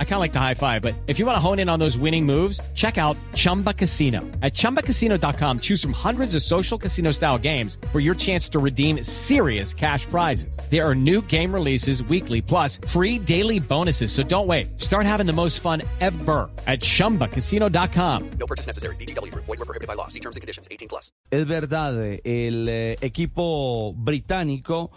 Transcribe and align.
I 0.00 0.04
kind 0.04 0.14
of 0.14 0.20
like 0.20 0.32
the 0.32 0.40
high 0.40 0.54
five, 0.54 0.82
but 0.82 0.94
if 1.06 1.20
you 1.20 1.26
want 1.26 1.36
to 1.36 1.40
hone 1.40 1.60
in 1.60 1.68
on 1.68 1.78
those 1.78 1.96
winning 1.96 2.26
moves, 2.26 2.60
check 2.74 2.98
out 2.98 3.16
Chumba 3.34 3.72
Casino. 3.72 4.22
At 4.42 4.54
chumbacasino.com, 4.54 5.60
choose 5.60 5.80
from 5.80 5.92
hundreds 5.92 6.34
of 6.34 6.42
social 6.42 6.76
casino 6.76 7.12
style 7.12 7.38
games 7.38 7.78
for 7.92 8.00
your 8.00 8.16
chance 8.16 8.48
to 8.48 8.58
redeem 8.58 9.04
serious 9.04 9.72
cash 9.72 10.04
prizes. 10.06 10.58
There 10.68 10.84
are 10.84 10.96
new 10.96 11.22
game 11.22 11.54
releases 11.54 12.02
weekly, 12.02 12.42
plus 12.42 12.80
free 12.88 13.20
daily 13.20 13.60
bonuses. 13.60 14.10
So 14.10 14.24
don't 14.24 14.48
wait. 14.48 14.80
Start 14.80 15.06
having 15.06 15.26
the 15.26 15.32
most 15.32 15.60
fun 15.60 15.82
ever 16.00 16.50
at 16.66 16.80
chumbacasino.com. 16.80 18.30
No 18.40 18.46
purchase 18.48 18.66
necessary. 18.66 18.96
BGW. 18.96 19.32
Void 19.32 19.46
were 19.46 19.56
prohibited 19.58 19.86
by 19.86 19.94
law. 19.94 20.08
See 20.08 20.20
terms 20.20 20.34
and 20.34 20.40
conditions. 20.40 20.66
18 20.72 20.88
plus. 20.88 21.12
Es 21.30 21.46
verdad, 21.46 21.94
el 22.24 22.68
eh, 22.68 22.96
equipo 23.00 23.94
británico 23.94 24.90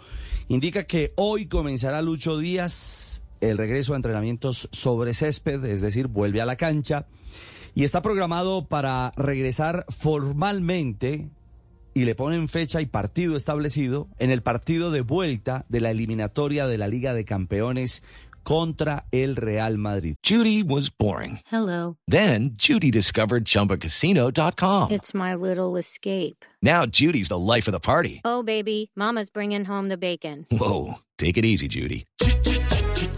indica 0.48 0.84
que 0.84 1.12
hoy 1.16 1.46
comenzará 1.46 2.02
Lucho 2.02 2.38
Díaz 2.38 3.11
el 3.42 3.58
regreso 3.58 3.92
a 3.92 3.96
entrenamientos 3.96 4.68
sobre 4.72 5.12
césped, 5.14 5.64
es 5.64 5.82
decir, 5.82 6.06
vuelve 6.06 6.40
a 6.40 6.46
la 6.46 6.56
cancha 6.56 7.06
y 7.74 7.84
está 7.84 8.00
programado 8.00 8.66
para 8.66 9.12
regresar 9.16 9.84
formalmente 9.88 11.28
y 11.94 12.04
le 12.04 12.14
ponen 12.14 12.48
fecha 12.48 12.80
y 12.80 12.86
partido 12.86 13.36
establecido 13.36 14.08
en 14.18 14.30
el 14.30 14.42
partido 14.42 14.90
de 14.90 15.02
vuelta 15.02 15.66
de 15.68 15.80
la 15.80 15.90
eliminatoria 15.90 16.66
de 16.66 16.78
la 16.78 16.88
Liga 16.88 17.14
de 17.14 17.24
Campeones 17.24 18.02
contra 18.44 19.06
el 19.12 19.36
Real 19.36 19.76
Madrid. 19.78 20.16
Judy 20.22 20.62
was 20.62 20.90
boring. 20.90 21.40
Hello. 21.50 21.96
Then 22.08 22.56
Judy 22.56 22.90
discovered 22.90 23.44
ChumbaCasino.com. 23.44 24.90
It's 24.90 25.14
my 25.14 25.34
little 25.34 25.76
escape. 25.76 26.44
Now 26.62 26.86
Judy's 26.86 27.28
the 27.28 27.38
life 27.38 27.68
of 27.68 27.72
the 27.72 27.80
party. 27.80 28.20
Oh, 28.24 28.42
baby, 28.42 28.90
Mama's 28.96 29.30
bringing 29.30 29.64
home 29.64 29.88
the 29.88 29.98
bacon. 29.98 30.46
Whoa, 30.50 31.00
take 31.18 31.36
it 31.36 31.44
easy, 31.44 31.68
Judy. 31.68 32.04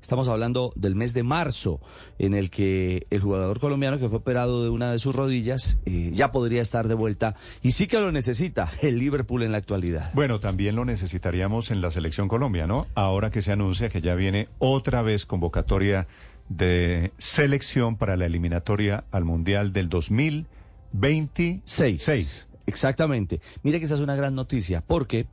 estamos 0.00 0.28
hablando 0.28 0.72
del 0.76 0.94
mes 0.94 1.14
de 1.14 1.22
marzo, 1.22 1.80
en 2.18 2.34
el 2.34 2.50
que 2.50 3.06
el 3.10 3.20
jugador 3.20 3.60
colombiano 3.60 3.98
que 3.98 4.08
fue 4.08 4.18
operado 4.18 4.62
de 4.64 4.70
una 4.70 4.92
de 4.92 4.98
sus 4.98 5.14
rodillas 5.14 5.78
eh, 5.86 6.10
ya 6.12 6.32
podría 6.32 6.62
estar 6.62 6.88
de 6.88 6.94
vuelta 6.94 7.36
y 7.62 7.72
sí 7.72 7.86
que 7.86 8.00
lo 8.00 8.12
necesita 8.12 8.70
el 8.82 8.98
Liverpool 8.98 9.42
en 9.42 9.52
la 9.52 9.58
actualidad. 9.58 10.10
Bueno, 10.14 10.40
también 10.40 10.76
lo 10.76 10.84
necesitaríamos 10.84 11.70
en 11.70 11.80
la 11.80 11.90
selección 11.90 12.28
Colombia, 12.28 12.66
¿no? 12.66 12.86
Ahora 12.94 13.30
que 13.30 13.42
se 13.42 13.52
anuncia 13.52 13.88
que 13.88 14.00
ya 14.00 14.14
viene 14.14 14.48
otra 14.58 15.02
vez 15.02 15.26
convocatoria 15.26 16.06
de 16.48 17.12
selección 17.18 17.96
para 17.96 18.16
la 18.16 18.26
eliminatoria 18.26 19.04
al 19.12 19.24
Mundial 19.24 19.72
del 19.72 19.88
2026. 19.88 21.62
Seis. 22.02 22.48
Exactamente. 22.66 23.40
Mire 23.62 23.78
que 23.78 23.84
esa 23.86 23.94
es 23.94 24.00
una 24.00 24.16
gran 24.16 24.34
noticia, 24.34 24.82
porque 24.86 25.26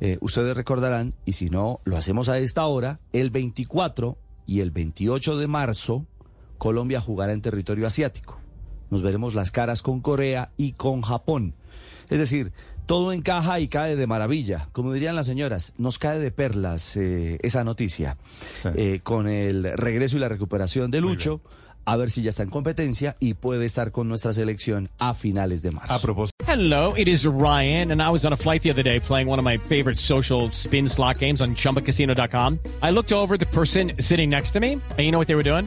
eh, 0.00 0.18
ustedes 0.20 0.56
recordarán, 0.56 1.14
y 1.24 1.32
si 1.32 1.50
no, 1.50 1.80
lo 1.84 1.96
hacemos 1.96 2.28
a 2.28 2.38
esta 2.38 2.66
hora, 2.66 3.00
el 3.12 3.30
24 3.30 4.16
y 4.46 4.60
el 4.60 4.70
28 4.70 5.36
de 5.36 5.46
marzo, 5.46 6.06
Colombia 6.56 7.00
jugará 7.00 7.32
en 7.32 7.42
territorio 7.42 7.86
asiático. 7.86 8.38
Nos 8.90 9.02
veremos 9.02 9.34
las 9.34 9.50
caras 9.50 9.82
con 9.82 10.00
Corea 10.00 10.52
y 10.56 10.72
con 10.72 11.02
Japón. 11.02 11.54
Es 12.08 12.18
decir, 12.18 12.52
todo 12.86 13.12
encaja 13.12 13.60
y 13.60 13.68
cae 13.68 13.96
de 13.96 14.06
maravilla. 14.06 14.70
Como 14.72 14.92
dirían 14.92 15.14
las 15.14 15.26
señoras, 15.26 15.74
nos 15.76 15.98
cae 15.98 16.18
de 16.18 16.30
perlas 16.30 16.96
eh, 16.96 17.38
esa 17.42 17.64
noticia. 17.64 18.16
Sí. 18.62 18.68
Eh, 18.74 19.00
con 19.02 19.28
el 19.28 19.64
regreso 19.76 20.16
y 20.16 20.20
la 20.20 20.28
recuperación 20.28 20.90
de 20.90 21.02
Lucho, 21.02 21.42
a 21.84 21.96
ver 21.96 22.10
si 22.10 22.22
ya 22.22 22.30
está 22.30 22.42
en 22.42 22.50
competencia 22.50 23.16
y 23.20 23.34
puede 23.34 23.64
estar 23.64 23.92
con 23.92 24.08
nuestra 24.08 24.32
selección 24.32 24.88
a 24.98 25.14
finales 25.14 25.62
de 25.62 25.70
marzo. 25.70 25.92
A 25.92 25.98
propósito. 25.98 26.34
Hello, 26.46 26.94
it 26.96 27.08
is 27.08 27.26
Ryan, 27.26 27.92
and 27.92 28.02
I 28.02 28.10
was 28.10 28.24
on 28.24 28.32
a 28.32 28.36
flight 28.36 28.62
the 28.62 28.70
other 28.70 28.82
day 28.82 29.00
playing 29.00 29.28
one 29.28 29.38
of 29.38 29.44
my 29.44 29.58
favorite 29.58 29.98
social 29.98 30.50
spin 30.52 30.88
slot 30.88 31.18
games 31.18 31.40
on 31.40 31.54
chumbacasino.com. 31.54 32.58
I 32.82 32.90
looked 32.90 33.12
over 33.12 33.36
the 33.36 33.46
person 33.46 33.92
sitting 34.00 34.30
next 34.30 34.52
to 34.52 34.60
me, 34.60 34.72
and 34.72 34.98
you 34.98 35.10
know 35.10 35.18
what 35.18 35.28
they 35.28 35.36
were 35.36 35.42
doing? 35.42 35.66